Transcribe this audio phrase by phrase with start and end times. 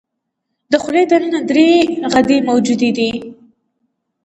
[0.71, 1.69] د خولې د ننه درې
[2.11, 3.11] غدې موجودې دي.